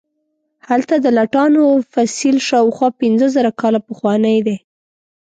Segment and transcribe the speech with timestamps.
[0.67, 4.57] هلته د لټانو فسیل شاوخوا پنځه زره کاله پخوانی دی.